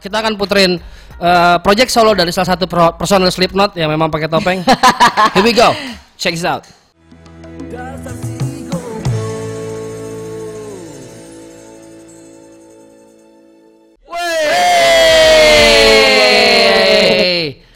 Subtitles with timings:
[0.00, 0.80] kita akan puterin
[1.20, 4.64] uh, project solo dari salah satu pro- personal Slipknot yang memang pakai topeng.
[5.36, 5.76] Here we go.
[6.16, 6.64] Check this out.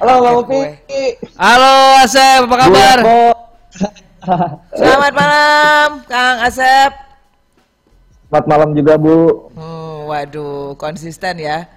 [0.05, 0.61] Halo Bang Upi.
[1.41, 2.99] Halo Asep, apa kabar?
[4.77, 7.14] Selamat malam, Kang Asep.
[8.35, 9.47] Selamat malam juga Bu.
[9.55, 11.71] Hmm, waduh, konsisten ya.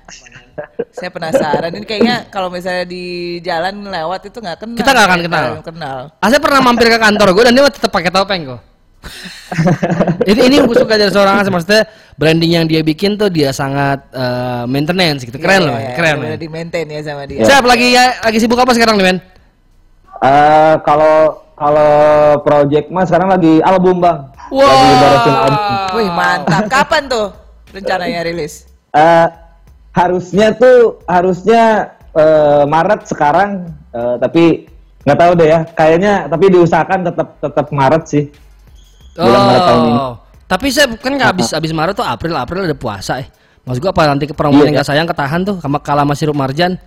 [0.89, 1.69] Saya penasaran.
[1.69, 4.73] Ini kayaknya kalau misalnya di jalan lewat itu nggak kenal.
[4.81, 5.45] Kita nggak akan kenal.
[5.61, 5.99] kenal.
[6.17, 8.61] Asep pernah mampir ke kantor gue dan dia tetap pakai topeng kok.
[10.33, 11.85] ini ini yang gue suka dari seorang Asep maksudnya
[12.17, 16.15] branding yang dia bikin tuh dia sangat eh, maintenance gitu keren Iya, loh iya, keren
[16.25, 16.27] loh.
[16.41, 17.45] di maintain ya sama dia.
[17.45, 19.17] Siap lagi ya lagi sibuk apa sekarang nih men?
[20.25, 21.93] Eh, kalau kalau
[22.41, 24.25] project mas sekarang lagi album bang.
[24.49, 25.33] Album.
[25.95, 26.63] Wih mantap.
[26.67, 27.27] Kapan tuh
[27.69, 28.67] rencananya rilis?
[28.91, 29.27] Eh,
[29.91, 31.63] harusnya tuh harusnya
[32.11, 33.49] eh, Maret sekarang,
[33.91, 34.43] eh, tapi
[35.03, 35.59] nggak tahu deh ya.
[35.67, 38.23] Kayaknya tapi diusahakan tetap tetap Maret sih.
[39.13, 39.97] Bulan Maret tahun ini.
[39.97, 40.13] Oh,
[40.45, 43.27] tapi saya kan nggak habis habis Maret tuh April April ada puasa eh.
[43.67, 46.15] Maksud gua apa nanti ke promo Iya, yang nggak sayang ketahan tuh sama kalah sama
[46.15, 46.79] sirup marjan.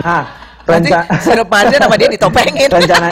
[0.00, 0.24] Nah,
[0.64, 2.68] Nanti renca- sirup marjan sama dia ditopengin.
[2.72, 3.08] rencana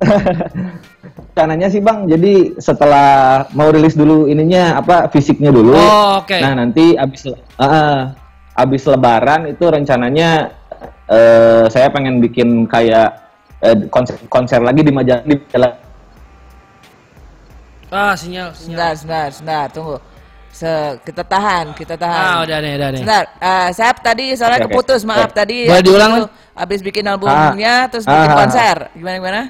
[1.30, 3.08] rencananya sih bang jadi setelah
[3.56, 6.36] mau rilis dulu ininya apa fisiknya dulu Oh, oke.
[6.36, 8.12] nah nanti abis uh,
[8.56, 10.52] abis lebaran itu rencananya
[11.08, 13.16] eh, saya pengen bikin kayak
[13.64, 15.72] eh, konser konser lagi di majalah di majalah
[17.90, 18.94] Ah sinyal sinyal.
[18.94, 19.96] Sebentar, sebentar, sebentar, tunggu.
[20.54, 20.70] Se
[21.02, 22.22] kita tahan, kita tahan.
[22.22, 23.00] Ah udah nih udah nih.
[23.02, 24.66] Sebentar, eh saya tadi soalnya oke.
[24.70, 25.42] keputus, maaf Oke.
[25.42, 25.66] tadi.
[25.66, 28.76] Boleh diulang, itu, Habis bikin albumnya, terus Ah, bikin ah, konser.
[28.94, 29.42] Gimana gimana?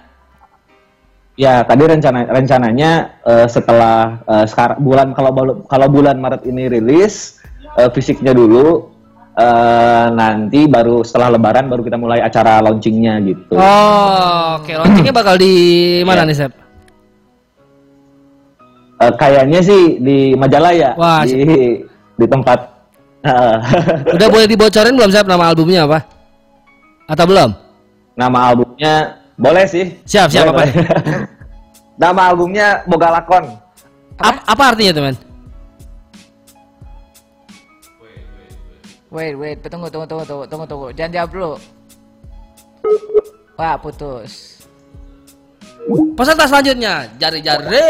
[1.41, 2.91] Ya tadi rencana rencananya
[3.25, 5.33] eh, setelah eh, sekarang bulan kalau
[5.65, 7.41] kalau bulan Maret ini rilis
[7.81, 8.93] eh, fisiknya dulu
[9.35, 14.69] eh, nanti baru setelah lebaran baru kita mulai acara launchingnya gitu Oh, oke.
[14.69, 15.53] Launchingnya bakal di
[16.05, 16.29] mana Iya.
[16.29, 16.53] nih, Sep?
[19.01, 21.41] Eh, kayaknya sih di Majalaya Wah, di
[22.21, 22.59] di tempat
[23.25, 23.57] eh,
[24.13, 26.05] Udah boleh dibocorin belum, Sep, nama albumnya apa?
[27.09, 27.51] Atau belum?
[28.11, 30.63] nama albumnya boleh sih Siap, siap, Boleh, apa?
[30.69, 30.75] boleh.
[32.03, 33.45] nama albumnya Boga Lakon
[34.21, 35.17] Ap- apa artinya tuh, men?
[39.11, 40.89] Wait, wait, tunggu, tunggu, tunggu, tunggu, tunggu, tunggu.
[40.93, 41.53] Jangan jawab dulu.
[43.57, 44.63] Wah, putus.
[46.15, 47.65] Peserta selanjutnya, jari-jari.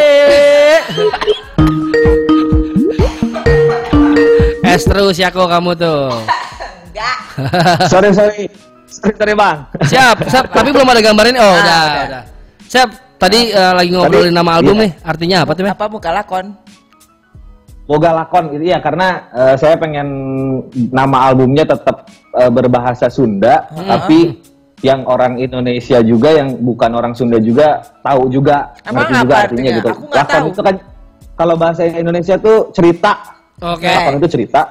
[4.62, 6.15] Es terus ya kok kamu tuh.
[6.88, 7.19] Enggak.
[7.91, 8.47] sorry sorry
[8.91, 11.37] sorry, sorry bang Siap, Sep, tapi belum ada gambarin.
[11.39, 12.05] Oh, Ah, udah, udah.
[12.11, 12.23] udah.
[12.67, 14.83] Siap, tadi eh, lagi ngobrolin nama album iya.
[14.84, 14.93] nih.
[15.03, 15.62] Artinya apa tuh?
[15.65, 16.47] Apa muka lakon?
[17.83, 20.06] Boga Lakon itu ya karena eh, saya pengen
[20.95, 22.06] nama albumnya tetap
[22.39, 24.39] eh, berbahasa Sunda tapi
[24.81, 29.34] yang orang Indonesia juga yang bukan orang Sunda juga tahu juga Emang ngerti apa juga
[29.34, 29.43] artinya?
[29.43, 29.89] artinya gitu.
[29.91, 30.50] Aku Lakon tahu.
[30.55, 30.75] itu kan
[31.34, 33.12] kalau bahasa Indonesia tuh cerita.
[33.59, 33.91] Oke.
[33.91, 34.62] Lakon itu cerita.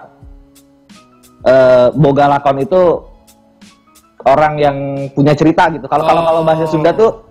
[1.40, 2.82] Eh, Boga Lakon itu
[4.26, 4.78] orang yang
[5.14, 5.86] punya cerita gitu.
[5.86, 7.28] Kalau kalau kalau bahasa Sunda tuh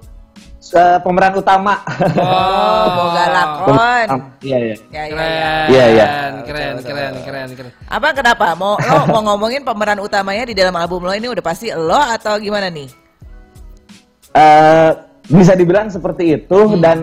[0.68, 1.80] eh, pemeran utama.
[2.16, 4.08] Oh, boga lakon.
[4.40, 4.76] Iya iya.
[4.88, 5.04] Ya, ya, ya.
[5.08, 6.06] Keren, Iya, iya.
[6.44, 7.72] keren, keren, keren, keren.
[7.86, 8.46] Apa kenapa?
[8.52, 12.36] Mau lo mau ngomongin pemeran utamanya di dalam album lo ini udah pasti lo atau
[12.36, 12.88] gimana nih?
[14.30, 14.90] Eh,
[15.28, 16.80] bisa dibilang seperti itu Hmm.
[16.80, 16.98] dan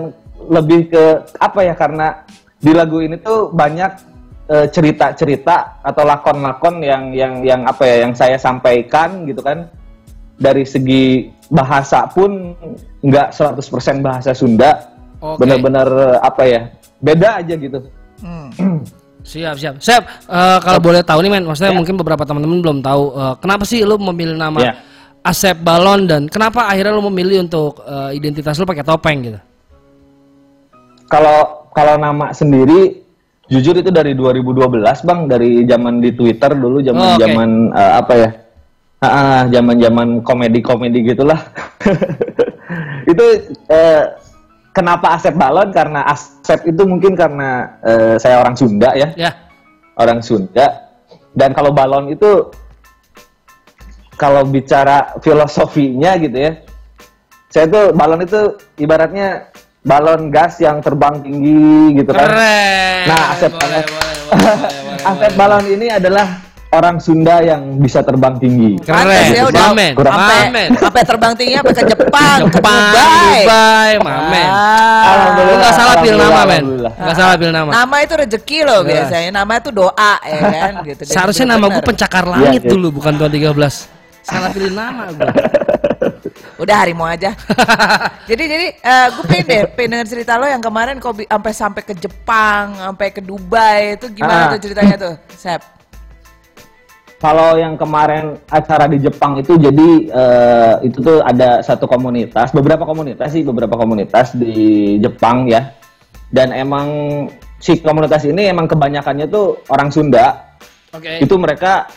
[0.46, 1.04] lebih ke
[1.38, 2.22] apa ya karena
[2.56, 4.15] di lagu ini tuh banyak
[4.46, 9.66] cerita-cerita atau lakon-lakon yang yang yang apa ya yang saya sampaikan gitu kan
[10.38, 12.54] dari segi bahasa pun
[13.02, 14.86] nggak 100% bahasa Sunda
[15.18, 15.42] Oke.
[15.42, 15.88] bener-bener
[16.22, 16.62] apa ya
[17.00, 17.80] beda aja gitu
[18.16, 18.48] Hmm.
[19.26, 19.76] Siap, siap.
[19.82, 21.78] Sep, eh, kalau boleh tahu nih, men, maksudnya Ya.
[21.82, 24.74] mungkin beberapa teman-teman belum tahu eh, kenapa sih lu memilih nama Ya.
[25.26, 29.40] Asep Balon dan kenapa akhirnya lu memilih untuk eh, identitas lu pakai topeng gitu?
[31.06, 33.05] kalau kalau nama sendiri
[33.46, 37.22] jujur itu dari 2012 bang dari zaman di Twitter dulu zaman Oh, oke.
[37.22, 38.30] zaman eh, apa ya
[39.06, 41.38] Ah, zaman zaman komedi komedi gitulah
[43.12, 43.26] itu
[43.70, 44.04] eh,
[44.74, 49.32] kenapa Asep Balon karena Asep itu mungkin karena eh, saya orang Sunda ya Ya.
[49.96, 50.90] orang Sunda
[51.38, 52.50] dan kalau balon itu
[54.16, 56.52] kalau bicara filosofinya gitu ya
[57.52, 58.42] saya tuh balon itu
[58.80, 59.52] ibaratnya
[59.86, 61.62] balon gas yang terbang tinggi
[61.96, 63.06] gitu kan Keren.
[63.06, 63.86] Nah, Asep boleh, Balon.
[63.86, 65.30] boleh, boleh, boleh.
[65.38, 66.28] balon ini adalah
[66.68, 69.30] orang Sunda yang bisa terbang tinggi Keren.
[69.30, 69.94] Ya udah Mamen.
[69.94, 70.70] Kurang- sampai Mamen.
[70.76, 73.38] sampai terbang tinggi sampai ke Jepang, ke Jepang, Dubai.
[73.40, 74.48] Dubai, mamen.
[74.50, 75.38] Ah.
[75.38, 76.50] Lu nggak salah Alhamdulillah, pilih nama, men.
[76.58, 76.92] Alhamdulillah.
[76.98, 77.70] Nggak salah pilih nama.
[77.72, 79.30] Nama itu rezeki loh biasanya.
[79.32, 81.02] Nama itu doa ya kan gitu.
[81.06, 82.72] Dan Seharusnya nama gue pencakar Iya, langit iya.
[82.74, 83.95] dulu, bukan tuan 13.
[84.26, 85.22] Salah pilih nama gue.
[86.64, 87.32] Udah harimau aja.
[88.30, 88.68] jadi jadi
[89.14, 92.74] gue pengen deh, pengen denger cerita lo yang kemarin kok bi- sampai sampai ke Jepang,
[92.76, 94.52] sampai ke Dubai itu gimana Ah.
[94.58, 95.62] tuh ceritanya tuh, Sep?
[97.16, 102.84] Kalau yang kemarin acara di Jepang itu jadi eh, itu tuh ada satu komunitas, beberapa
[102.84, 105.70] komunitas sih, beberapa komunitas di Jepang ya.
[106.28, 106.88] Dan emang
[107.58, 110.58] si komunitas ini emang kebanyakannya tuh orang Sunda.
[110.92, 111.24] Oke.
[111.24, 111.88] Itu mereka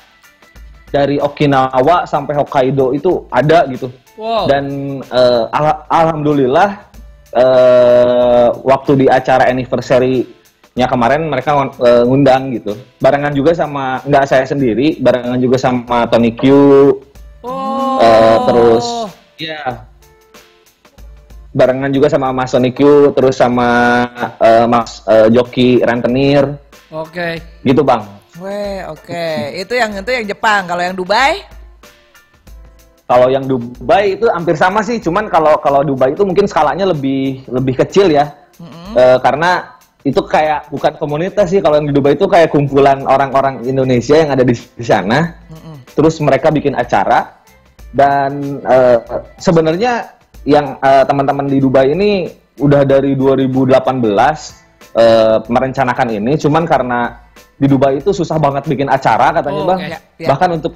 [0.88, 3.92] dari Okinawa sampai Hokkaido itu ada gitu.
[4.18, 4.50] Wow.
[4.50, 4.64] Dan
[5.04, 6.68] eh, al- alhamdulillah
[7.36, 12.74] eh, waktu di acara anniversary-nya kemarin mereka eh, ngundang gitu.
[12.98, 16.42] Barengan juga sama nggak saya sendiri, barengan juga sama Tony Q.
[17.38, 18.02] Oh.
[18.02, 18.84] eh, terus
[19.38, 19.86] ya
[21.54, 23.70] barengan juga sama Mas Tony Q, terus sama
[24.42, 26.58] eh, Mas eh, Joki Rentenir
[26.90, 27.38] Oke.
[27.62, 28.17] gitu bang.
[28.38, 29.26] Weh, oke.
[29.58, 30.66] Itu yang itu yang Jepang.
[30.66, 31.42] Kalau yang Dubai?
[33.08, 37.48] Kalau yang Dubai itu hampir sama sih, cuman kalau kalau Dubai itu mungkin skalanya lebih
[37.48, 38.48] lebih kecil ya,
[38.98, 41.60] Eh, karena itu kayak bukan komunitas sih.
[41.62, 45.34] Kalau yang di Dubai itu kayak kumpulan orang-orang Indonesia yang ada di, di sana.
[45.94, 47.42] Terus mereka bikin acara
[47.90, 48.98] dan eh,
[49.40, 50.14] sebenarnya
[50.46, 53.78] yang eh, teman-teman di Dubai ini udah dari 2018
[54.94, 57.27] eh, merencanakan ini, cuman karena
[57.58, 59.80] di Dubai itu susah banget bikin acara katanya Oh, bang.
[59.82, 60.28] Ya, ya.
[60.30, 60.72] Bahkan untuk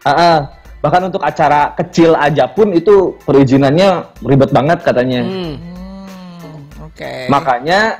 [0.00, 0.38] Ah, ah.
[0.78, 5.20] bahkan untuk acara kecil aja pun itu perizinannya ribet banget katanya.
[5.20, 5.54] Hmm.
[5.58, 7.12] Hmm, oke.
[7.28, 7.98] Makanya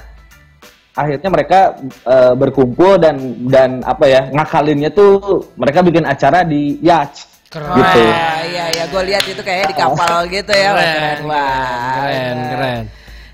[0.94, 3.16] akhirnya mereka eh, berkumpul dan
[3.46, 7.76] dan apa ya ngakalinnya tuh mereka bikin acara di yacht Keren.
[7.76, 8.00] gitu.
[8.02, 12.48] Wah, iya ya, gue lihat itu kayaknya di kapal gitu ya, Keren, Wah, keren, bener.
[12.52, 12.82] keren.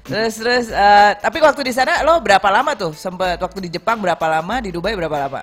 [0.05, 2.93] Terus terus, eh, tapi waktu di sana lo berapa lama tuh?
[2.93, 4.61] Sempet waktu di Jepang berapa lama?
[4.61, 5.41] Di Dubai berapa lama?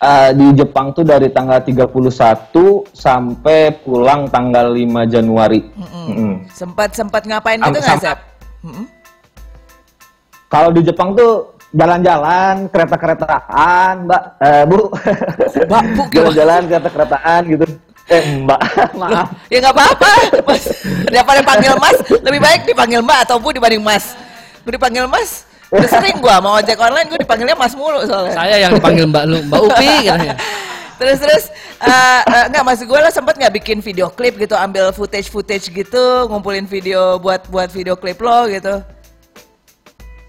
[0.00, 5.60] Eh, di Jepang tuh dari tanggal 31 sampai pulang tanggal 5 Januari.
[6.52, 8.20] Sempat sempat ngapain gitu nggak?
[8.60, 8.84] Mm-mm.
[10.52, 14.78] Kalau di Jepang tuh jalan-jalan kereta-keretaan, Mbak, eh, Bu.
[15.68, 17.64] Mbak, Bu, jalan-jalan kereta-keretaan gitu.
[18.10, 18.60] Eh, Mbak,
[19.00, 19.30] maaf.
[19.46, 20.10] Ya nggak apa-apa,
[20.42, 20.64] Mas.
[21.06, 24.18] Daripada panggil Mas, lebih baik dipanggil Mbak atau Bu dibanding Mas.
[24.60, 28.34] Gue dipanggil Mas, udah sering gua mau ojek online gue dipanggilnya Mas mulu soalnya.
[28.34, 30.34] Saya yang dipanggil Mbak Lu, Mbak Upi katanya.
[31.00, 31.44] terus terus
[31.80, 35.72] eh eh, nggak maksud gue lah sempet nggak bikin video klip gitu ambil footage footage
[35.72, 38.84] gitu ngumpulin video buat buat video klip lo gitu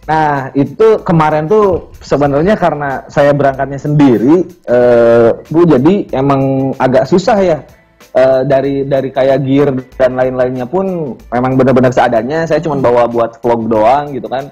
[0.01, 7.38] Nah, itu kemarin tuh sebenarnya karena saya berangkatnya sendiri, eh, Bu, jadi emang agak susah
[7.38, 7.59] ya.
[8.12, 12.44] Eh, dari dari kayak gear dan lain-lainnya pun memang benar-benar seadanya.
[12.50, 14.51] Saya cuma bawa buat vlog doang gitu kan.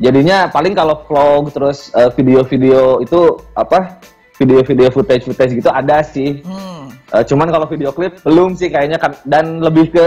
[0.00, 4.00] Jadinya paling kalau vlog terus eh, video-video itu apa?
[4.40, 6.40] Video-video footage-footage gitu ada sih.
[6.40, 6.94] hmm.
[7.12, 10.04] Eh, cuman kalau video klip belum sih kayaknya kan dan lebih ke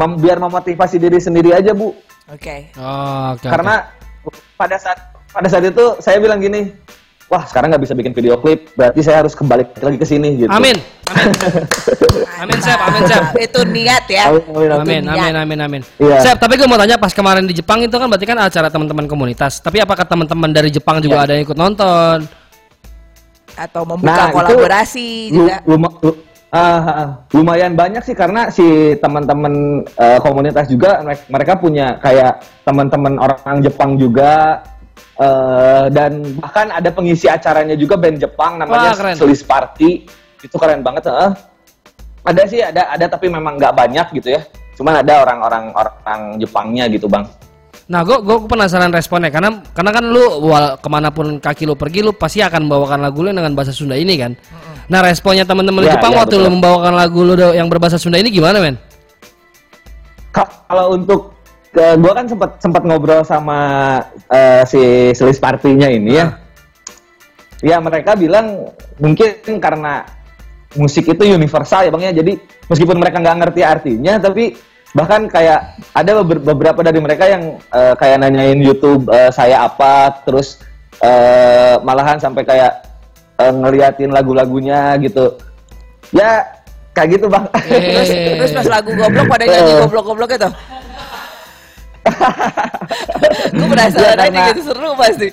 [0.00, 1.94] mem- biar memotivasi diri sendiri aja, Bu
[2.28, 3.46] oke Oh, oke.
[3.46, 3.74] karena
[4.54, 6.72] pada saat pada saat itu saya bilang gini
[7.26, 10.50] wah sekarang nggak bisa bikin video klip berarti saya harus kembali lagi ke sini gitu
[10.50, 10.74] Amin.
[11.06, 11.30] Amin.
[12.42, 12.78] amin, Sep.
[12.80, 13.22] Amin, Sep.
[13.36, 15.82] itu niat ya Amin, amin, Amin, amin, amin, amin.
[15.98, 16.18] Iya.
[16.20, 19.06] Sep, tapi gue mau tanya pas kemarin di Jepang itu kan berarti kan acara teman-teman
[19.06, 19.58] komunitas.
[19.58, 21.24] Tapi apakah teman-teman dari Jepang juga Iya.
[21.24, 22.18] ada yang ikut nonton?
[23.56, 26.18] atau membuka Nah, itu kolaborasi lu- juga luma- lu-
[26.56, 27.10] ah.
[27.36, 33.60] lumayan banyak sih karena si teman-teman eh, komunitas juga merek- mereka punya kayak teman-teman orang
[33.60, 34.62] Jepang juga
[35.20, 40.08] eh, dan bahkan ada pengisi acaranya juga band Jepang namanya Wah, Party
[40.42, 41.32] itu keren banget eh.
[42.26, 44.42] ada sih ada ada tapi memang nggak banyak gitu ya
[44.76, 47.24] cuman ada orang-orang orang Jepangnya gitu bang
[47.86, 51.78] Nah, gue gue penasaran responnya karena karena kan lu wal, ke mana pun kaki lu
[51.78, 54.34] pergi, lu pasti akan membawakan lagu lu dengan bahasa Sunda ini kan.
[54.86, 56.46] Nah, responnya teman-teman Ya, Jepang ya, waktu betul.
[56.46, 58.78] lu membawakan lagu lu yang berbahasa Sunda ini gimana, men?
[60.30, 61.34] Ka- kalau untuk
[61.74, 63.58] ke gua kan sempat sempat ngobrol sama
[64.30, 64.80] eh, si
[65.12, 66.26] Slice Party-nya ini ya.
[67.64, 70.06] Ya mereka bilang mungkin karena
[70.76, 72.22] musik itu universal ya bang ya.
[72.22, 72.38] Jadi
[72.70, 74.54] meskipun mereka nggak ngerti artinya, tapi
[74.94, 80.22] bahkan kayak ada beber- beberapa dari mereka yang eh, kayak nanyain YouTube eh, saya apa,
[80.22, 80.62] terus
[81.02, 82.72] eh, malahan sampai kayak
[83.36, 85.36] eh, ngeliatin lagu-lagunya gitu.
[86.14, 86.44] Ya
[86.96, 87.44] kayak gitu bang.
[87.68, 89.78] terus terus pas lagu goblok pada nyanyi Eh.
[89.84, 90.50] goblok-goblok itu
[93.56, 95.28] gue penasaran Ya, aja gitu seru pasti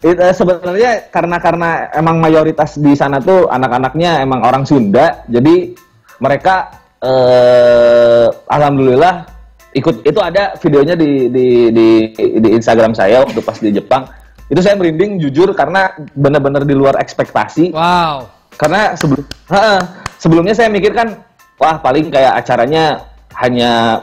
[0.00, 5.76] It, eh, sebenarnya karena karena emang mayoritas di sana tuh anak-anaknya emang orang Sunda, jadi
[6.24, 6.72] mereka
[7.04, 9.28] eh, alhamdulillah
[9.76, 14.08] ikut itu ada videonya di di di di Instagram saya waktu pas di Jepang
[14.50, 18.26] itu saya merinding jujur karena benar-benar di luar ekspektasi Wow.
[18.54, 19.78] karena sebelum Ha-ha.
[20.16, 21.14] sebelumnya saya mikir kan
[21.56, 23.06] wah paling kayak acaranya
[23.38, 24.02] hanya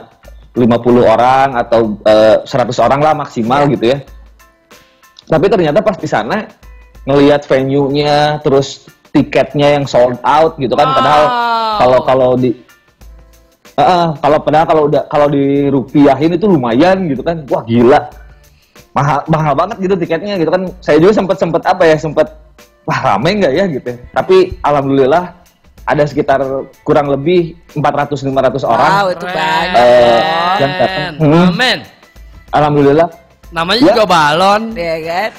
[0.52, 0.64] 50
[1.04, 2.48] orang atau eh, 100
[2.80, 3.98] orang lah maksimal gitu ya
[5.24, 6.48] tapi ternyata pas di sana
[7.04, 11.76] ngelihat venue-nya terus tiketnya yang sold out gitu kan padahal Wow.
[11.78, 12.50] kalau kalau di
[13.78, 14.10] Ha-ha.
[14.18, 18.10] kalau padahal kalau udah kalau dirupiahin itu lumayan gitu kan wah gila
[18.90, 22.26] mahal mahal banget gitu tiketnya gitu kan saya juga sempat sempat apa ya sempat
[22.82, 25.36] wah rame nggak ya gitu tapi alhamdulillah
[25.84, 26.40] ada sekitar
[26.82, 28.28] kurang lebih 400 500
[28.62, 29.34] orang Wow, itu Keren.
[29.34, 29.72] banyak.
[29.72, 30.56] Eh, loh.
[30.58, 31.12] yang datang.
[31.18, 31.46] Hmm.
[31.48, 31.78] Amin.
[32.50, 33.08] alhamdulillah
[33.48, 33.86] Namanya Ya.
[33.88, 34.62] juga balon.
[34.74, 35.30] ya kan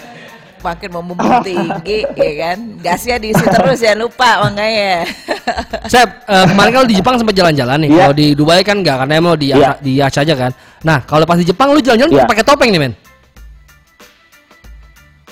[0.60, 5.06] makin membumbung tinggi ya kan gasnya diisi terus ya lupa makanya
[5.94, 7.90] Sep, eh, kemarin kalau di Jepang sempat jalan-jalan nih.
[7.90, 8.00] Iya.
[8.04, 9.78] Kalau di Dubai kan enggak karena emang di Iya.
[9.78, 10.52] di Yacht aja kan.
[10.82, 12.26] Nah, kalau pas di Jepang lu jalan-jalan Iya.
[12.26, 12.94] pakai topeng nih, men.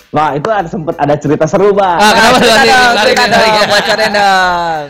[0.07, 2.37] Nah itu ada sempat ada cerita seru bang Ah, kenapa?
[2.37, 4.83] cerita Lari, dong cerita dong bocorin dong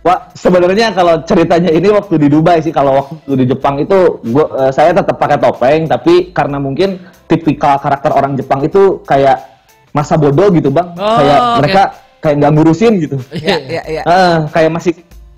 [0.00, 4.44] Wah, sebenarnya kalau ceritanya ini waktu di Dubai sih, kalau waktu di Jepang itu gua,
[4.54, 6.96] eh, saya tetap pakai topeng, tapi karena mungkin
[7.26, 9.42] tipikal karakter orang Jepang itu kayak
[9.90, 11.54] masa bodoh gitu bang, Oh, kayak oke.
[11.58, 11.82] mereka
[12.22, 14.92] kayak nggak ngurusin gitu, ya ya ya Eh, kayak masih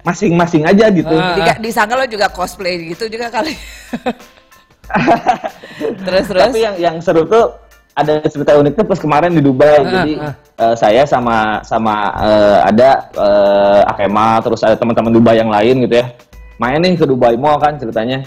[0.04, 1.10] masing-masing aja gitu.
[1.10, 1.34] Ah.
[1.34, 3.56] Diga- disangka lo juga cosplay gitu juga kali
[6.04, 7.54] terus terus Tapi yang yang seru tuh
[7.98, 9.82] ada cerita unik tuh pas kemarin di Dubai.
[9.82, 10.34] Ah, Jadi ah.
[10.38, 15.98] eh, saya sama sama eh, ada eh, Akema terus ada teman-teman Dubai yang lain gitu
[15.98, 16.14] ya.
[16.62, 18.22] Main nih ke Dubai Mall kan ceritanya.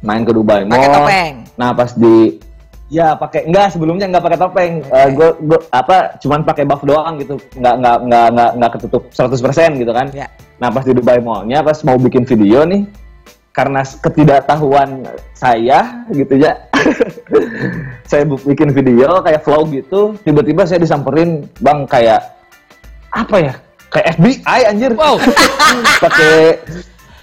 [0.00, 0.80] Main ke Dubai Mall.
[0.80, 1.34] Pakai topeng?
[1.60, 2.40] Nah, pas di
[2.86, 4.72] Ya pakai enggak sebelumnya enggak pakai topeng.
[4.78, 7.34] Eh, gua, gua apa cuman pakai buff doang gitu.
[7.58, 10.06] Enggak enggak enggak enggak enggak ketutup 100% gitu kan.
[10.14, 10.30] Ya.
[10.62, 12.86] Nah, pas di Dubai Mall-nya pas mau bikin video nih
[13.56, 16.52] karena ketidaktahuan saya gitu ya.
[18.10, 22.20] saya bikin video kayak vlog gitu, tiba-tiba saya disamperin, "Bang, kayak
[23.16, 23.54] apa ya?
[23.88, 25.16] Kayak FBI anjir." Wow.
[26.04, 26.60] pakai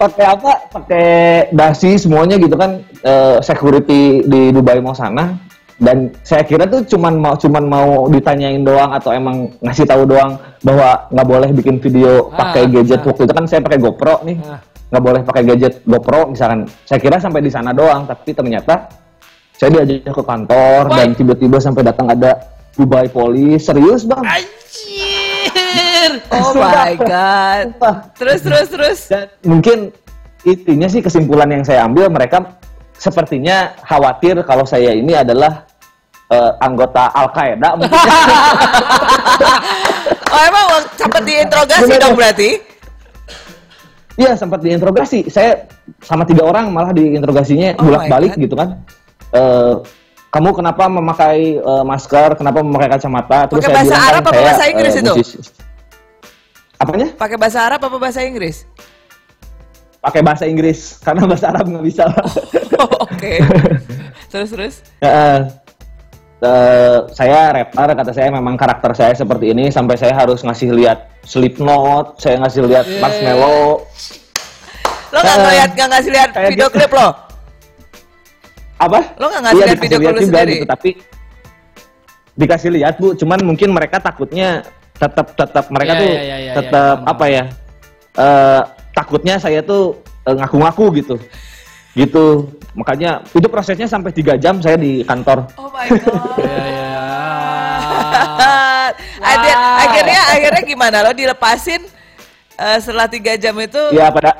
[0.01, 0.51] pakai apa?
[0.73, 1.07] Pakai
[1.53, 5.37] dasi semuanya gitu kan eh, security di Dubai Mall sana
[5.81, 10.37] dan saya kira tuh cuman mau cuman mau ditanyain doang atau emang ngasih tahu doang
[10.61, 13.05] bahwa nggak boleh bikin video pakai Ah, gadget ah.
[13.09, 14.72] waktu itu kan saya pakai GoPro nih Ah.
[14.93, 16.69] Nggak boleh pakai gadget GoPro misalkan.
[16.85, 18.93] Saya kira sampai di sana doang tapi ternyata
[19.57, 22.37] saya diajak ke kantor dan tiba-tiba sampai datang ada
[22.77, 23.65] Dubai Police.
[23.65, 24.21] Serius bang?
[24.21, 26.11] Anjir.
[26.29, 27.73] oh my god.
[27.73, 27.95] Sumpah.
[28.13, 28.99] terus terus terus.
[29.09, 29.89] Dan mungkin
[30.45, 32.61] intinya sih kesimpulan yang saya ambil mereka
[32.93, 35.65] sepertinya khawatir kalau saya ini adalah
[36.29, 37.97] eh, anggota Al Qaeda mungkin.
[40.33, 40.65] Oh emang
[40.97, 42.57] sempat diinterogasi dong berarti
[44.13, 45.25] Iya sempat diinterogasi.
[45.27, 45.65] Saya
[46.05, 48.43] sama tiga orang malah diinterogasinya Oh bolak balik my God.
[48.45, 48.69] gitu kan.
[49.33, 49.75] Eh,
[50.29, 52.37] kamu kenapa memakai eh, masker?
[52.37, 53.49] Kenapa memakai kacamata?
[53.49, 55.13] Pakai saya bahasa bilang Arab kan apa saya, bahasa Inggris eh, itu?
[55.17, 55.37] musisi.
[56.73, 57.07] Apanya?
[57.15, 58.67] pakai bahasa Arab apa bahasa Inggris
[60.03, 62.03] Pakai bahasa Inggris karena bahasa Arab nggak bisa.
[62.75, 63.33] oh, oke
[64.33, 65.39] terus terus Eh,
[66.43, 71.07] eh, saya rapper kata saya memang karakter saya seperti ini sampai saya harus ngasih lihat
[71.23, 72.99] Slipknot, saya ngasih lihat Yeah.
[72.99, 73.87] Marshmello.
[75.09, 77.07] lo nggak Eh, ngeliat nggak ngasih lihat video klip lo
[78.75, 78.99] apa?
[79.15, 80.53] Lo nggak ngasih Iya, lihat video klip sendiri?
[80.53, 80.89] gitu, tapi
[82.33, 84.65] dikasih lihat bu, cuman mungkin mereka takutnya
[84.95, 87.43] tetap tetap mereka Iya, tuh iya, iya, iya, tetap iya, apa ya?
[88.13, 88.61] eh
[88.91, 91.15] takutnya saya tuh eh, ngaku-ngaku gitu,
[91.93, 92.25] gitu.
[92.73, 95.45] Makanya itu prosesnya sampai tiga jam saya di kantor.
[95.55, 96.82] oh my god Iya, iya.
[99.35, 101.81] Akhir- akhirnya akhirnya gimana lo dilepasin
[102.55, 103.81] eh, setelah tiga jam itu?
[103.91, 104.37] Ya pada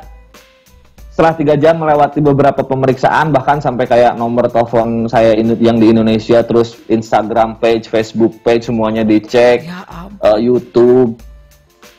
[1.13, 6.41] setelah tiga jam melewati beberapa pemeriksaan bahkan sampai kayak nomor telepon saya yang di Indonesia
[6.41, 9.85] terus Instagram page, Facebook page semuanya dicek, ya
[10.25, 11.13] eh, YouTube.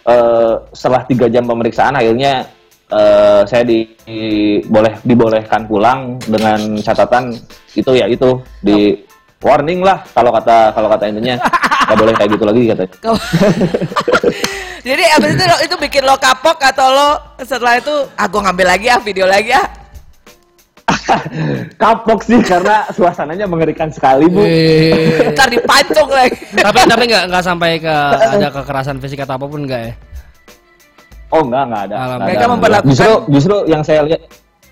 [0.04, 2.44] Eh, setelah tiga jam pemeriksaan akhirnya
[2.90, 7.32] eh, saya di, di- boleh dibolehkan pulang dengan catatan
[7.72, 9.00] itu ya itu di
[9.44, 11.36] warning lah kalau kata kalau kata intinya
[11.86, 12.92] nggak boleh kayak gitu lagi katanya.
[14.84, 17.08] Jadi abis itu lo, itu bikin lo kapok atau lo
[17.38, 19.66] setelah itu ah gue ngambil lagi ah video lagi ah
[21.76, 24.40] Kapok sih karena suasananya mengerikan sekali bu.
[25.30, 26.36] Ntar dipancung lagi.
[26.54, 29.92] tapi tapi nggak nggak sampai ke ada kekerasan fisik atau apa pun nggak ya?
[31.28, 31.94] Oh enggak enggak ada.
[31.94, 32.52] Nggak Mereka ada.
[32.52, 34.20] memperlakukan- Justru justru yang saya lihat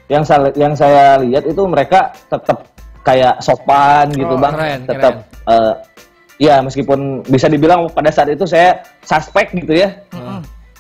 [0.09, 2.69] yang saya yang saya lihat itu mereka tetap
[3.03, 4.53] kayak sopan gitu Oh, bang.
[4.55, 5.75] keren, tetap eh,
[6.39, 9.91] ya meskipun bisa dibilang pada saat itu saya suspek gitu ya.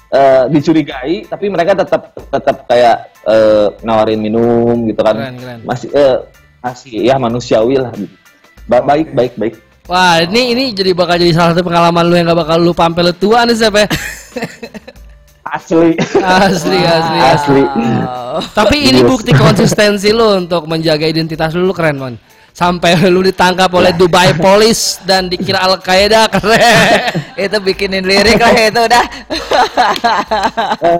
[0.08, 5.58] eh, dicurigai tapi mereka tetap tetap kayak eh, nawarin minum gitu kan Keren, keren.
[5.64, 6.16] masih eh,
[6.60, 8.12] masih ya manusiawi lah gitu.
[8.64, 12.30] Ba- baik baik baik Wah, ini ini jadi bakal jadi salah satu pengalaman lu yang
[12.30, 13.86] gak bakal lu sampai lu tua nih, Sep ya.
[15.44, 17.18] asli Asli, asli, asli.
[17.20, 17.62] asli.
[18.52, 19.08] Tapi ini Yes.
[19.08, 22.14] bukti konsistensi lu untuk menjaga identitas lu, lu keren, man.
[22.52, 26.68] Sampai lu ditangkap oleh Dubai Police dan dikira Al Qaeda keren.
[27.34, 29.04] itu bikinin lirik lah itu udah.
[30.78, 30.98] Eh,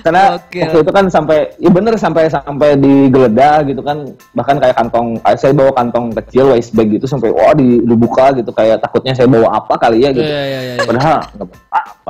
[0.00, 0.62] karena Oke.
[0.62, 4.00] waktu itu kan sampai ya bener sampai sampai digeledah gitu kan
[4.32, 8.48] bahkan kayak kantong saya bawa kantong kecil waste bag gitu sampai wah di, dibuka gitu
[8.50, 10.84] kayak takutnya saya bawa apa kali ya gitu Iya, iya, iya, iya.
[10.86, 11.18] padahal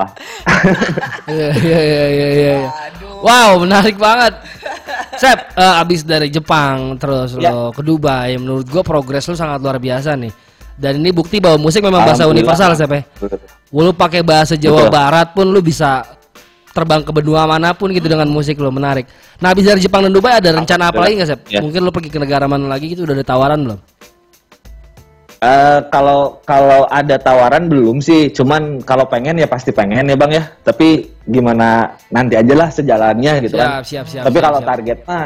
[0.00, 0.16] apa
[1.30, 2.54] Iya, iya, iya, iya, iya.
[2.56, 2.70] iya.
[3.20, 4.32] Wow, menarik banget.
[5.20, 7.52] Sep, eh, abis dari Jepang terus Ya.
[7.52, 10.32] lo ke Dubai, menurut gua progres lu sangat luar biasa nih.
[10.80, 13.04] Dan ini bukti bahwa musik memang bahasa universal, Sep ya.
[13.68, 14.96] Lu pakai bahasa Jawa Betul.
[14.96, 16.00] Barat pun lu bisa
[16.72, 19.04] terbang ke benua mana pun gitu dengan musik lu menarik.
[19.44, 21.40] Nah, abis dari Jepang dan Dubai ada rencana apa lagi nggak, Sep?
[21.52, 21.60] Ya.
[21.60, 23.78] Mungkin lu pergi ke negara mana lagi gitu udah ada tawaran belum?
[25.40, 30.36] Eh, kalau kalau ada tawaran belum sih, cuman kalau pengen ya pasti pengen ya bang
[30.36, 30.44] ya.
[30.60, 33.80] Tapi gimana nanti aja lah sejalannya gitu kan.
[33.80, 34.24] Siap, siap, siap.
[34.28, 34.68] Tapi siap, kalau siap.
[34.68, 35.24] target mah,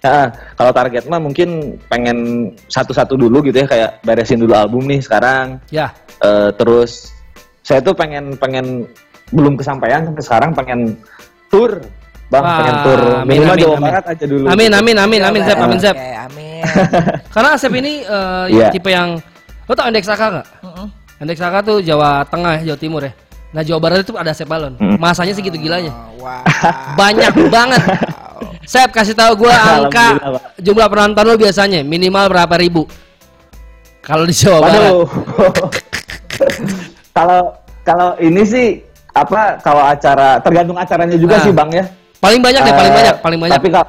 [0.00, 0.16] ya,
[0.56, 1.48] kalau target mah mungkin
[1.92, 2.18] pengen
[2.66, 5.60] satu-satu dulu gitu ya, kayak beresin dulu album nih sekarang.
[5.68, 7.12] Ya, Eh, terus
[7.60, 8.84] saya tuh pengen pengen
[9.28, 10.80] belum kesampaian sampai sekarang pengen
[11.48, 11.80] tour,
[12.28, 13.84] bang, Wah, pengen tour amin, minimal amin, Jawa amin.
[13.88, 14.44] Barat aja dulu.
[14.48, 15.96] amin, amin, amin, amin, Sep, amin, Sep.
[15.96, 16.62] Oke, amin.
[17.36, 18.68] Karena Asep ini eh, Iya.
[18.68, 19.16] tipe yang
[19.70, 20.46] lo tau Indeks AK nggak?
[20.66, 20.86] Mm-mm.
[21.22, 23.12] Indeks AK tuh Jawa Tengah, ya, Jawa Timur ya.
[23.50, 24.74] Nah Jawa Barat itu ada Asep Balon.
[24.74, 24.98] Mm.
[24.98, 25.94] Masanya segitu gilanya.
[26.18, 26.42] Oh, Wah.
[27.00, 27.78] Banyak banget.
[28.62, 30.16] Sep kasih tahu gua angka
[30.58, 32.82] jumlah penonton lo biasanya minimal berapa ribu?
[34.00, 34.90] Kalau di Jawa Barat.
[37.10, 38.66] Kalau kalau ini sih
[39.10, 41.44] apa kalau acara tergantung acaranya juga Nah.
[41.44, 41.84] sih bang ya.
[42.16, 43.54] Paling banyak deh, paling Eh, banyak, paling banyak.
[43.58, 43.88] Tapi kalau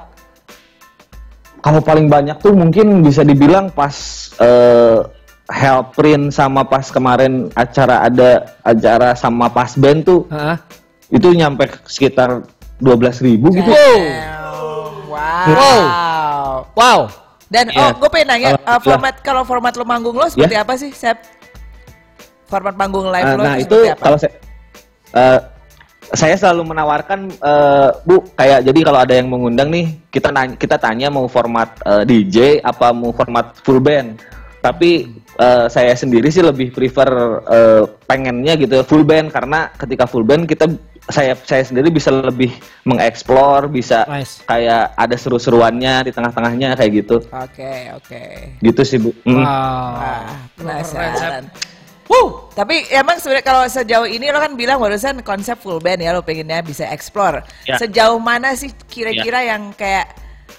[1.61, 3.93] kalau paling banyak tuh mungkin bisa dibilang pas
[4.35, 4.97] eh
[5.47, 8.29] Hellprint sama pas kemarin acara ada
[8.61, 10.55] acara sama pas band tuh Heeh.
[11.11, 12.45] itu nyampe sekitar
[12.77, 13.69] 12.000 ribu gitu.
[13.69, 14.01] Wow.
[15.11, 15.47] Wow.
[15.51, 16.49] Wow.
[16.73, 16.99] Wow.
[17.45, 17.83] Dan Iya.
[17.83, 20.63] oh, gue pengen nanya uh, format kalau format lo manggung lo seperti Ya.
[20.63, 21.19] apa sih, Sep?
[22.47, 24.03] Format manggung live Eh, lo nah itu itu seperti apa?
[24.03, 24.33] kalau saya
[25.11, 25.39] eh,
[26.11, 30.75] saya selalu menawarkan eh, bu kayak jadi kalau ada yang mengundang nih kita nanya, kita
[30.75, 34.19] tanya mau format eh, DJ apa mau format full band
[34.61, 37.09] tapi eh, saya sendiri sih lebih prefer
[37.49, 40.69] eh, pengennya gitu full band karena ketika full band kita
[41.09, 42.53] saya saya sendiri bisa lebih
[42.85, 44.45] mengeksplor bisa Nice.
[44.45, 48.21] kayak ada seru-seruannya di tengah-tengahnya kayak gitu Oke, oke.
[48.61, 49.41] gitu sih bu Hmm.
[49.41, 50.81] Wow.
[50.85, 50.97] Sep.
[50.97, 51.45] penasaran.
[52.05, 56.11] Wuh, tapi emang sebenarnya kalau sejauh ini lo kan bilang barusan konsep full band ya
[56.11, 57.39] lo pengennya bisa explore.
[57.63, 57.79] Ya.
[57.79, 60.11] Sejauh mana sih kira-kira yang kayak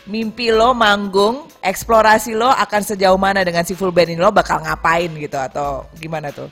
[0.07, 4.59] mimpi lo manggung, eksplorasi lo akan sejauh mana dengan si full band ini lo bakal
[4.63, 6.51] ngapain gitu atau gimana tuh?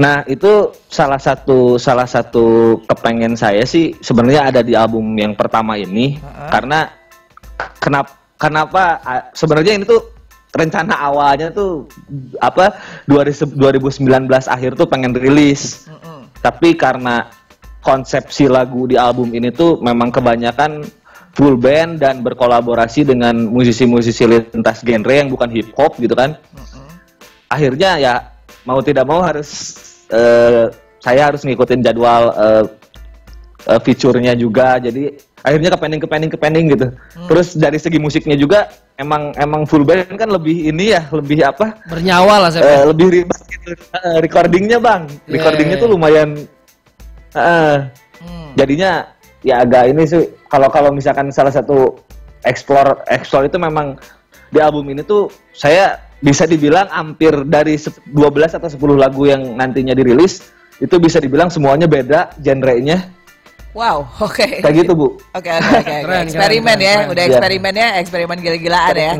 [0.00, 5.76] Nah itu salah satu salah satu kepengen saya sih sebenarnya ada di album yang pertama
[5.76, 6.16] ini
[6.48, 6.88] karena
[7.76, 8.82] kenapa kenapa
[9.36, 10.00] sebenarnya ini tuh
[10.56, 11.84] rencana awalnya tuh
[12.40, 12.74] apa
[13.06, 16.26] 2000 2019 akhir tuh pengen rilis Mm-mm.
[16.40, 17.28] tapi karena
[17.84, 20.84] konsepsi lagu di album ini tuh memang kebanyakan
[21.34, 26.34] full band dan berkolaborasi dengan musisi-musisi lintas genre yang bukan hip hop gitu kan.
[27.50, 28.14] Akhirnya ya
[28.66, 29.48] mau tidak mau harus
[30.10, 32.64] eh, saya harus ngikutin jadwal eh,
[33.70, 34.78] eh, fiturnya juga.
[34.82, 36.86] Jadi akhirnya ke pending ke pending ke pending gitu.
[37.30, 41.78] Terus dari segi musiknya juga emang emang full band kan lebih ini ya lebih apa?
[41.88, 42.62] Bernyawa lah Sep.
[42.62, 43.72] eh, lebih ribet gitu.
[43.74, 45.06] Eh, recordingnya bang.
[45.26, 45.94] Iya, recordingnya iya, tuh iya.
[45.94, 46.28] lumayan
[47.38, 47.78] eh,
[48.20, 48.52] Hmm.
[48.52, 49.08] jadinya
[49.40, 51.96] ya agak ini sih kalau kalau misalkan salah satu
[52.42, 53.96] explore explore itu memang
[54.48, 58.20] di album ini tuh saya bisa dibilang hampir dari se- 12
[58.54, 60.44] atau 10 lagu yang nantinya dirilis
[60.76, 63.16] itu bisa dibilang semuanya beda genrenya
[63.70, 64.60] Wow, oke.
[64.60, 65.94] kayak gitu bu Oke, oke, oke.
[66.02, 67.30] Keren, Eksperimen keren, ya, keren, udah keren.
[67.30, 69.12] eksperimen ya, eksperimen gila-gilaan ya.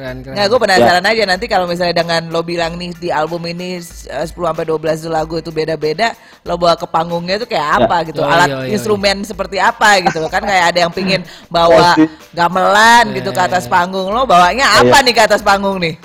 [0.00, 0.32] Keren, keren.
[0.32, 4.24] Nggak, gue penasaran aja nanti kalau misalnya dengan lo bilang nih di album ini eh,
[4.24, 8.26] 10 sampai 12 lagu itu beda-beda, lo bawa ke panggungnya itu kayak apa gitu, Yo,
[8.26, 8.72] alat yo, yo, yo.
[8.72, 11.20] instrumen seperti apa gitu kan kayak ada yang pingin
[11.52, 12.00] bawa
[12.32, 13.44] gamelan gitu ke Eh.
[13.44, 15.04] atas panggung lo bawanya apa Iya.
[15.04, 16.00] nih ke atas panggung nih?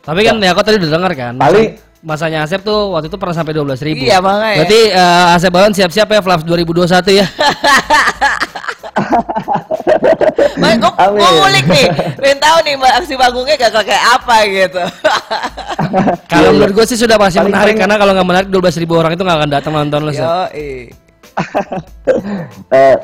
[0.00, 1.34] Tapi kan ya aku tadi udah dengar kan.
[1.34, 4.06] Paling- masa- masanya Asep tuh waktu itu pernah sampai 12 ribu.
[4.06, 4.56] Iya, makanya.
[4.62, 7.26] Berarti eh, Asep Balon siap-siap ya Flaps 2021 ya.
[10.60, 11.20] Gue gue Amin.
[11.20, 14.82] ngulik nih, pengen tahu nih mbak aksi panggungnya gak kayak apa gitu.
[16.30, 18.78] Kalau Iya, menurut gue sih sudah pasti Paling- menarik paling- karena kalau nggak menarik 12
[18.78, 20.10] ribu orang itu nggak akan datang nonton lo.
[20.10, 20.22] Yo,
[22.70, 22.96] Eh,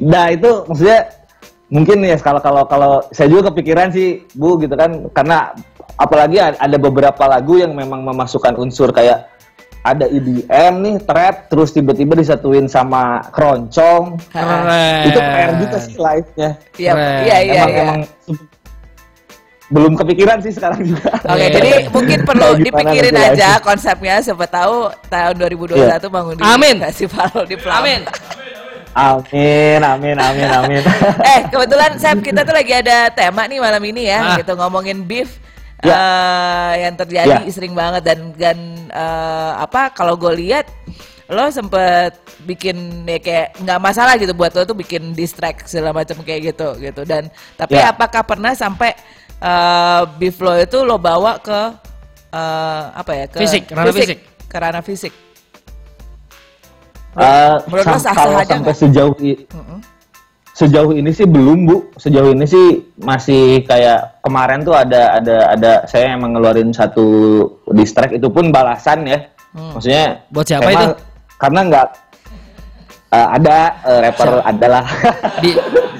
[0.00, 0.98] nah itu maksudnya
[1.68, 5.52] mungkin ya kalau kalau kalau saya juga kepikiran sih bu gitu kan karena
[5.96, 9.28] apalagi ada beberapa lagu yang memang memasukkan unsur kayak
[9.86, 15.06] ada EDM nih trap terus tiba-tiba disatuin sama keroncong Keren.
[15.06, 17.54] itu PR juga sih live-nya Iya, iya, iya.
[17.54, 17.82] emang iya.
[17.82, 18.00] emang
[19.66, 21.48] belum kepikiran sih sekarang juga Oke, Iya.
[21.52, 23.52] jadi mungkin perlu dipikirin aja live-nya.
[23.60, 26.76] konsepnya siapa tahu tahun 2021 bangun di Amin.
[26.82, 27.74] festival di Plam.
[27.76, 28.00] Amin.
[28.92, 30.82] amin amin amin amin
[31.30, 34.36] eh, kebetulan Sam kita tuh lagi ada tema nih malam ini ya, Ah.
[34.36, 35.36] gitu ngomongin beef
[35.86, 35.94] Ya.
[35.94, 37.50] eh, yang terjadi Ya.
[37.50, 40.66] sering banget dan dan eh, apa kalau gue lihat
[41.26, 46.18] lo sempet bikin ya kayak nggak masalah gitu buat lo tuh bikin distract segala macam
[46.20, 47.90] kayak gitu gitu dan tapi Ya.
[47.90, 48.94] apakah pernah sampai
[49.36, 51.60] eh, beef lo itu lo bawa ke
[52.30, 54.18] eh, apa ya ke Fisik, ranah fisik.
[54.46, 55.14] ke ranah fisik
[57.16, 59.80] Eh, Menurut lo sah-sah aja sampai sejauh i- Mm-mm.
[60.56, 62.66] Sejauh ini sih belum bu sejauh ini sih
[62.96, 67.04] masih kayak kemarin tuh ada ada ada saya emang ngeluarin satu
[67.76, 69.20] distrack itu pun balasan ya
[69.56, 69.72] Hmm.
[69.72, 71.00] maksudnya Buat siapa emang itu?
[71.40, 71.86] karena nggak
[73.08, 73.56] eh, ada
[73.88, 74.84] eh, rapper adalah
[75.40, 75.50] Di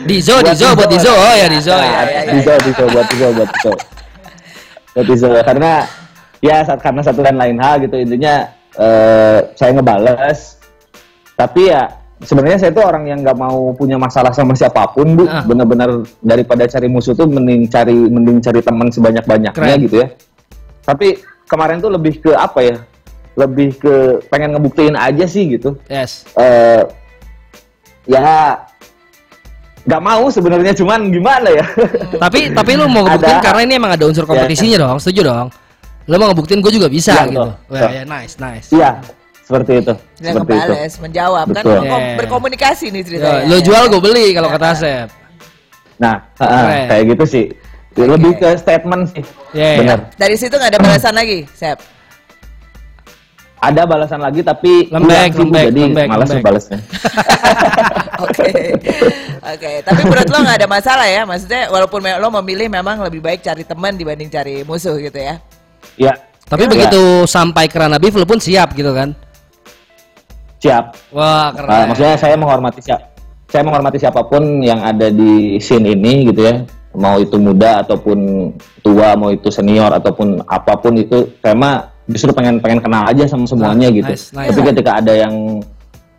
[0.05, 1.09] Dizo, Dizo, buat Dizo.
[1.09, 1.81] Oh ya Dizo ya.
[1.81, 3.73] ya, ya, Dizo, Dizo, buat Dizo, buat Dizo.
[4.92, 5.88] Buat Dizo, karena
[6.45, 8.45] ya saat karena satu dan lain hal gitu intinya
[8.77, 10.61] eh, saya ngebales
[11.33, 15.24] tapi ya sebenarnya saya tuh orang yang nggak mau punya masalah sama siapa pun bu
[15.24, 15.42] Ah.
[15.42, 19.85] bener-bener daripada cari musuh tuh mending cari mending cari teman sebanyak-banyaknya Keren.
[19.85, 20.09] gitu ya
[20.81, 22.76] tapi kemarin tuh lebih ke apa ya
[23.37, 23.94] lebih ke
[24.26, 26.24] pengen ngebuktiin aja sih gitu Yes.
[26.35, 26.88] eh
[28.07, 28.57] ya
[29.85, 31.64] nggak mau sebenarnya cuman gimana ya
[32.24, 35.46] Tapi tapi lu mau ngebuktiin Ada- karena ini emang ada unsur kompetisinya dong, setuju dong.
[36.07, 37.50] Lu mau ngebuktiin gue juga bisa Iya, gitu.
[37.68, 37.90] betul.
[37.92, 38.68] Ya nice, nice.
[38.70, 38.90] iya
[39.46, 41.74] seperti itu Dia seperti itu menjawab kan Betul.
[41.78, 42.16] berkom- Yeah.
[42.18, 43.42] berkomunikasi nih Yo, ceritanya.
[43.46, 45.09] lu jual gue beli kalau kata Asep.
[45.96, 47.44] nah ah, kayak gitu sih
[47.96, 49.78] lebih ke statement sih Iya, iya.
[49.80, 51.78] benar Dari situ nggak ada balasan lagi, Sep.
[53.56, 56.44] ada balasan lagi tapi Lembek, sih, lembek, jadi lembek, malas lembek.
[56.44, 56.78] balasnya
[58.16, 58.48] Oke,
[59.44, 59.70] oke.
[59.82, 61.22] Tapi menurut lo nggak ada masalah ya?
[61.22, 65.37] Maksudnya walaupun lo memilih memang lebih baik cari teman dibanding cari musuh gitu ya?
[65.96, 66.70] ya Tapi Ya.
[66.70, 69.12] begitu sampai ke ranah beef lu pun siap gitu kan.
[70.59, 71.69] Siap Wah, keren.
[71.69, 73.01] Nah, maksudnya saya menghormati siap
[73.47, 76.66] saya menghormati siapa pun yang ada di scene ini gitu ya
[76.97, 81.75] mau itu muda ataupun tua mau itu senior ataupun apa pun itu saya mah
[82.09, 84.49] justru pengen pengen kenal aja sama semuanya Nah, gitu nice, nice.
[84.51, 85.61] tapi ketika ada yang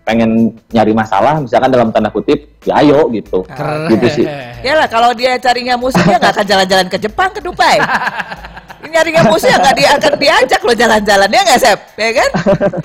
[0.08, 3.92] pengen nyari masalah misalkan dalam tanda kutip ya ayo gitu Keren.
[3.92, 4.26] gitu sih
[4.58, 7.78] Ya lah, kalau dia carinya musuh dia nggak akan jalan-jalan ke Jepang, ke Dubai.
[8.84, 11.80] Nyarinya musuh ya nggak dia akan diajak lo jalan-jalan ya nggak Sep?
[11.94, 12.30] Ya kan?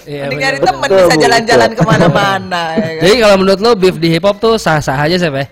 [0.04, 0.68] Mending bener, nyari bener.
[0.68, 2.62] teman betul, bisa jalan-jalan ke mana-mana.
[2.74, 3.02] Ya kan?
[3.02, 5.46] Jadi kalau menurut lu beef di hip hop tuh sah-sah aja Sep ya?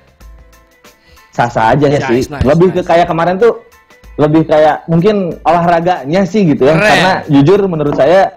[1.31, 2.89] sah-sah aja ya Nice, sih nice, lebih ke nice.
[2.91, 3.63] kayak kemarin tuh
[4.19, 6.85] lebih kayak mungkin olahraganya sih gitu ya Keren.
[6.85, 8.35] karena jujur menurut saya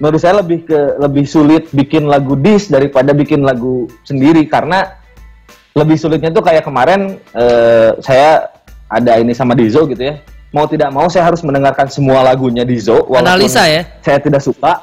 [0.00, 4.96] menurut saya lebih ke lebih sulit bikin lagu dis daripada bikin lagu sendiri karena
[5.76, 8.48] lebih sulitnya tuh kayak kemarin eh, saya
[8.90, 10.18] ada ini sama Dizo gitu ya
[10.50, 13.86] mau tidak mau saya harus mendengarkan semua lagunya Dizo walaupun Analisa ya?
[14.02, 14.72] saya tidak suka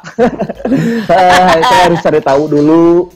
[0.67, 3.07] Eh, saya harus cari tahu dulu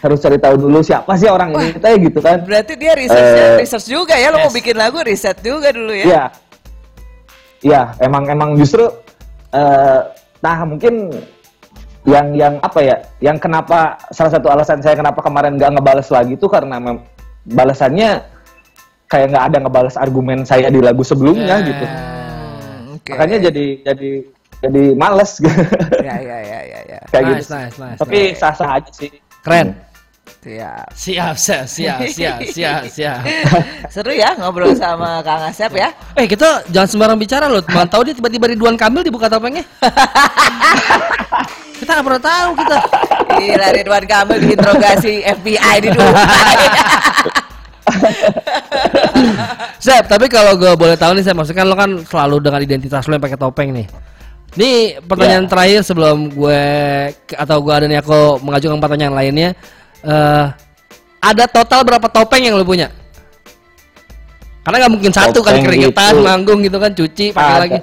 [0.00, 3.56] harus cari tahu dulu siapa sih orang ini kita gitu kan Berarti dia researchnya Eh,
[3.60, 4.56] research juga ya, lo mau yes.
[4.56, 6.06] bikin lagu riset juga dulu ya?
[6.06, 6.24] Iya.
[7.58, 8.86] Iya, emang emang justru
[9.52, 10.00] eh
[10.38, 11.10] nah mungkin
[12.06, 12.96] yang yang apa ya?
[13.20, 16.80] Yang kenapa salah satu alasan saya kenapa kemarin nggak ngebales lagi itu karena
[17.44, 18.22] balasannya
[19.08, 21.68] kayak nggak ada ngebales argumen saya di lagu sebelumnya Ya.
[21.68, 21.84] gitu.
[21.84, 23.10] Hmm, oke.
[23.12, 24.10] Makanya jadi jadi
[24.64, 25.48] jadi males gitu.
[26.08, 26.98] Ya, ya, ya, ya, ya.
[27.12, 27.54] kayak Nice, gitu.
[27.56, 29.10] nice, nice, Tapi sah-sah aja sih.
[29.44, 29.76] Keren.
[30.48, 30.88] Siap.
[30.96, 33.20] Siap, siap, siap, siap, siap, siap.
[33.92, 35.92] Seru ya ngobrol sama Kang Asep ya.
[36.16, 37.60] Eh kita jangan sembarang bicara loh.
[37.68, 39.60] Mana tahu dia tiba-tiba Ridwan Kamil dibuka topengnya.
[41.84, 42.76] kita nggak pernah tahu kita.
[43.36, 46.56] Gila Ridwan Kamil diinterogasi FBI di Dubai.
[49.84, 53.04] Sep, tapi kalau gue boleh tahu nih, saya maksudnya kan lo kan selalu dengan identitas
[53.04, 53.84] lo yang pakai topeng nih.
[54.56, 55.50] Ini pertanyaan Ya.
[55.52, 56.62] terakhir sebelum gue
[57.36, 59.52] atau gue ada nih aku mengajukan pertanyaan lainnya.
[60.02, 60.46] Eh
[61.18, 62.90] ada total berapa topeng yang lo punya?
[64.62, 67.78] Karena nggak mungkin satu kan Topeng keringetan, itu- manggung gitu kan, cuci, pakai ada, lagi.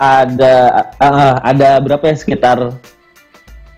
[0.00, 0.54] Ada
[0.96, 2.58] eh, ada berapa ya sekitar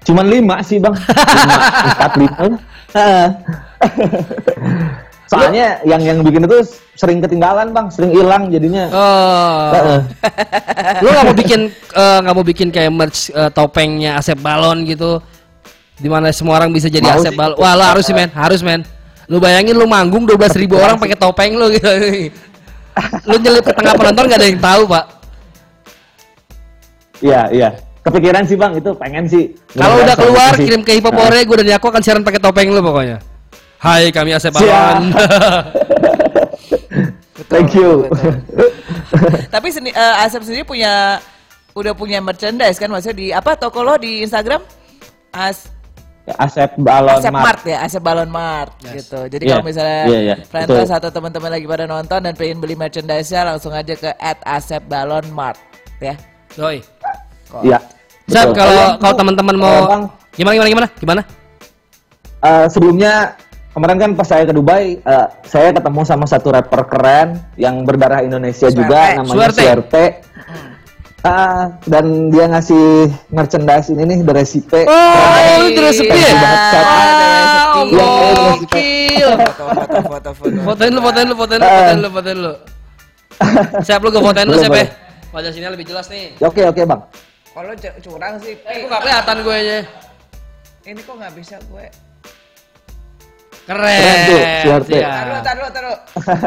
[0.02, 0.94] cuman lima sih bang
[1.38, 2.36] lima empat lima
[2.90, 3.26] Heeh.
[5.26, 6.58] soalnya yang yang bikin itu
[6.92, 10.00] sering ketinggalan bang sering hilang jadinya Oh, Heeh.
[11.00, 15.22] lo nggak mau bikin eh, nggak mau bikin kayak merch eh, topengnya Asep Balon gitu?
[16.02, 17.38] Di mana semua orang bisa jadi Mau Asep.
[17.38, 17.56] Balon.
[17.62, 18.26] Wah, lo harus sih, men.
[18.34, 18.82] Harus, men.
[19.30, 21.86] Lu bayangin lu manggung 12 ribu orang pakai topeng lu gitu.
[23.30, 25.04] lu nyelip ke tengah penonton gak ada yang tahu, Pak.
[27.22, 27.68] Iya, iya.
[28.02, 29.54] Kepikiran sih bang, itu pengen sih.
[29.78, 30.66] Kalau udah keluar sih.
[30.66, 31.30] kirim ke Hip Hop Nah.
[31.30, 33.22] Ore, gue dan Yako akan siaran pakai topeng lu pokoknya.
[33.78, 34.50] Hai, kami Asep.
[34.50, 35.14] Balon.
[37.32, 37.90] Betul, Thank you.
[38.06, 38.34] betul.
[39.54, 41.18] Tapi seni, eh, Asep sendiri punya
[41.72, 44.60] udah punya merchandise kan maksudnya di apa toko lo di Instagram?
[45.32, 45.72] As
[46.22, 47.42] Asep Balon Asep Mart.
[47.42, 48.92] Mart ya, Asep Balon Mart Yes.
[49.02, 49.26] gitu.
[49.26, 52.78] Jadi Iya, kalau misalnya iya, iya, Frentas atau teman-teman lagi pada nonton dan pengen beli
[52.78, 54.10] merchandise-nya langsung aja ke
[54.46, 55.58] @asepbalonmart
[55.98, 56.14] ya.
[56.54, 56.78] Doi.
[57.66, 57.78] Iya.
[58.30, 60.88] Sep, kalau kalau teman-teman mau Bang, gimana gimana gimana?
[61.02, 61.22] Gimana?
[62.42, 63.34] eh, sebelumnya
[63.74, 68.22] kemarin kan pas saya ke Dubai, eh, saya ketemu sama satu rapper keren yang berdarah
[68.22, 68.78] Indonesia Suerte.
[68.78, 69.62] juga, namanya Suerte.
[69.62, 70.04] Suerte.
[71.22, 74.82] Ah, dan dia ngasih merchandise ini nih, The Recipe.
[74.84, 75.70] Oh, ya?
[75.70, 76.82] Banget, Sep.
[76.82, 79.30] Wow, Iya, iya, gokil.
[79.32, 80.58] Foto foto foto foto.
[80.66, 82.52] Fotoin lu, fotoin lu, fotoin lu, fotoin lu, fotoin lu.
[83.86, 84.86] Siap lu gue fotoin lu, Boleh, siap ya.
[85.30, 86.34] Wajah sini lebih jelas nih.
[86.42, 87.06] Oke, oke, Bang.
[87.52, 88.82] Kalau cu- curang sih, Eh, Pi.
[88.82, 89.78] kok gak kelihatan gue nya.
[90.82, 91.86] Ini kok nggak bisa gue.
[93.62, 93.98] Keren.
[94.02, 94.40] Keren tuh,
[94.90, 95.06] siap.
[95.06, 95.96] Taruh, taruh, taruh.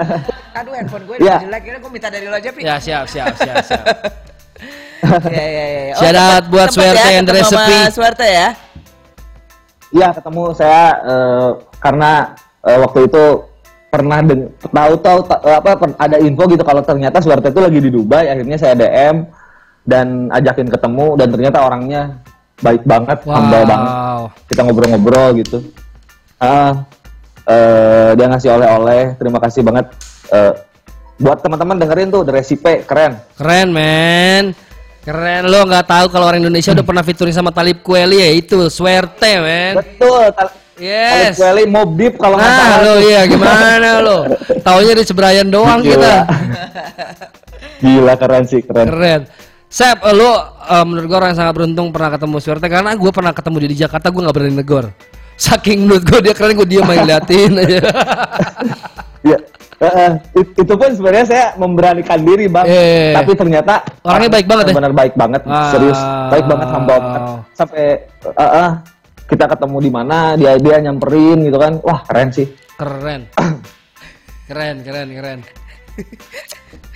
[0.59, 1.61] Aduh, handphone gue udah jelek.
[1.63, 2.61] Ini gue minta dari lo aja, Pi.
[2.61, 3.85] Ya, siap, siap, siap, siap.
[5.25, 5.93] Iya, iya, iya.
[5.93, 7.75] Out sempet- buat Suerte ya, and Recipe.
[7.89, 8.49] Suerte ya.
[9.89, 12.11] Iya, ketemu saya eh, karena
[12.61, 13.23] eh, waktu itu
[13.87, 17.89] pernah deng- tahu-tahu ta- apa per- ada info gitu kalau ternyata Suarte itu lagi di
[17.89, 19.23] Dubai, akhirnya saya DM
[19.85, 22.19] dan ajakin ketemu dan ternyata orangnya
[22.57, 23.91] baik banget, humble banget.
[23.91, 24.19] Wow.
[24.47, 25.57] Kita ngobrol-ngobrol gitu.
[26.35, 26.83] Ah,
[27.45, 29.85] eh, dia ngasih oleh-oleh, terima kasih banget.
[30.27, 30.53] Eh,
[31.15, 33.15] buat teman-teman dengerin tuh The Recipe, keren.
[33.39, 34.45] Keren, men.
[35.05, 38.57] Keren lo nggak tahu kalau orang Indonesia udah pernah featuring sama Talib Kweli ya itu
[38.67, 39.77] Suerte, men.
[39.77, 40.33] Betul.
[40.33, 41.39] Tal- Yes.
[41.39, 44.27] Alex Welly, Mob Deep kalau nggak Nah, lo iya gimana lo?
[44.67, 45.95] Taunya di Sebrayan doang Gila.
[45.95, 46.13] kita.
[47.85, 48.83] Gila keren sih, keren.
[48.91, 49.21] Keren.
[49.71, 50.35] Sep, lo
[50.67, 53.71] eh, menurut gue orang yang sangat beruntung pernah ketemu Suerte karena gue pernah ketemu dia
[53.71, 54.85] di Jakarta gue nggak berani negor.
[55.35, 57.79] Saking menurut gue dia keren gue diam aja liatin aja.
[59.25, 59.41] Ya,
[60.33, 63.11] it- itu pun sebenarnya saya memberanikan diri bang, Eh.
[63.11, 64.73] tapi ternyata Orangnya baik banget ya?
[64.73, 65.69] benar baik banget, Wow.
[65.69, 67.21] serius, baik banget, humble banget.
[67.51, 68.71] Sampai eh, eh,
[69.25, 72.47] kita ketemu di mana, dia dia nyamperin gitu kan, wah keren sih.
[72.75, 73.27] keren.
[74.45, 75.39] Keren, keren, keren.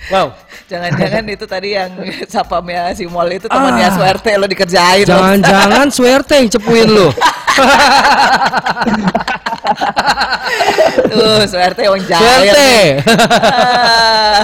[0.06, 0.30] Wow.
[0.66, 1.90] Jangan-jangan itu tadi yang
[2.30, 3.92] sapamnya si Mol itu temannya Ah.
[3.92, 5.02] Suerte lo dikerjain.
[5.02, 7.10] Jangan-jangan Suerte yang cepuin lo.
[11.10, 12.22] Tuh, Suerte yang jahil.
[12.22, 12.72] Suerte.
[13.42, 14.40] Ah.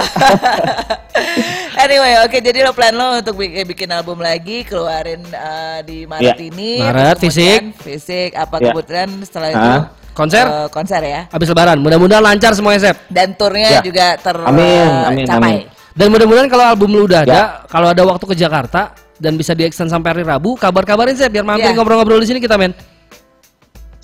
[1.83, 6.37] anyway, oke jadi lo plan lo untuk bikin, bikin album lagi keluarin eh, di Maret
[6.37, 6.47] Iya.
[6.49, 6.71] ini.
[6.81, 7.59] Maret, fisik.
[7.77, 8.71] Fisik apa Iya.
[8.71, 9.83] kebetulan setelah itu Hah?
[10.11, 10.45] Konser?
[10.45, 11.21] eh, konser ya.
[11.29, 12.97] Habis lebaran, mudah-mudahan lancar semuanya Sep.
[13.07, 13.81] Dan turnya Ya.
[13.81, 15.53] juga Amin, amin, tercapai.
[15.61, 15.65] amin.
[15.93, 17.43] Dan mudah-mudahan kalau album lu udah ada, Ya.
[17.65, 21.69] kalau ada waktu ke Jakarta dan bisa di-extend sampai hari Rabu, kabar-kabarin Sep biar mampir
[21.69, 21.73] Ya.
[21.73, 22.73] ngobrol-ngobrol di sini kita men.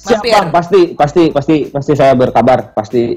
[0.04, 3.16] Siap bang, pasti, pasti, pasti, pasti saya berkabar, pasti.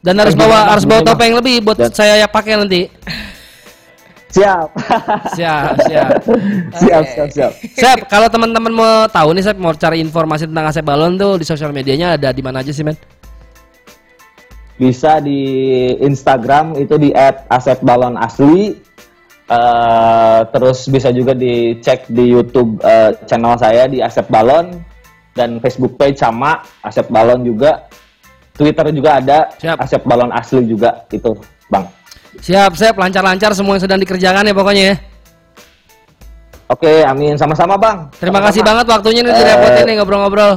[0.00, 0.66] Dan harus bawa Bang?
[0.72, 2.88] harus bawa topeng lebih buat Dan- saya ya pakai nanti.
[4.28, 4.68] Siap,
[5.32, 6.10] Siap, siap.
[6.76, 7.52] siap, siap, siap.
[7.74, 11.44] Sep, kalau teman-teman mau tahu nih Sep mau cari informasi tentang Asep Balon tuh di
[11.44, 12.92] sosial medianya ada di mana aja sih men?
[14.78, 15.40] Bisa di
[15.98, 17.10] Instagram itu di
[17.48, 18.86] @asepbalonasli.
[19.48, 24.76] Eh, terus bisa juga dicek di YouTube eh, channel saya di Asep Balon
[25.38, 27.86] dan Facebook page sama Asep Balon juga.
[28.52, 29.78] Twitter juga ada Siap.
[29.78, 31.30] Asep Balon asli juga itu,
[31.70, 31.86] Bang.
[32.38, 34.96] Siap, Sep, lancar-lancar semua yang sedang dikerjakan ya pokoknya ya.
[36.68, 37.38] Oke, amin.
[37.38, 38.10] Sama-sama, Bang.
[38.18, 38.46] Terima Sama-sama.
[38.50, 40.52] kasih banget waktunya nih Eh, direpotin nih ngobrol-ngobrol.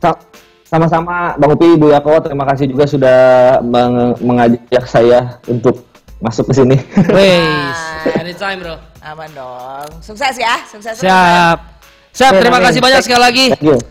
[0.00, 0.20] Sa-
[0.66, 2.18] Sama-sama, Bang Upi, Ibu Yako.
[2.18, 3.18] Terima kasih juga sudah
[3.62, 5.86] meng- mengajak saya untuk
[6.18, 6.76] masuk ke sini.
[7.14, 7.78] Wes,
[8.18, 8.74] anytime bro.
[8.98, 9.86] Aman dong.
[10.02, 10.98] Sukses ya, sukses.
[10.98, 11.75] Siap.
[12.16, 13.46] Siap, terima kasih banyak sekali lagi.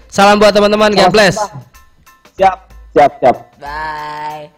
[0.10, 1.38] Salam buat teman-teman, oh, bless.
[2.34, 2.58] Siap,
[2.98, 3.38] siap, siap.
[3.62, 4.50] Bye.